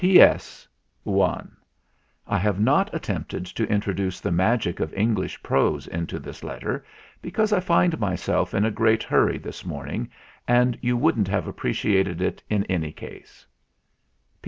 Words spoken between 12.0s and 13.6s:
it in any case.